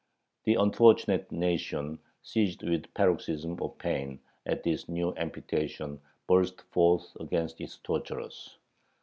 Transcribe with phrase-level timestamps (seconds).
[0.45, 7.15] The unfortunate nation, seized with a paroxysm of pain at this new amputation, burst forth
[7.19, 8.57] against its torturers.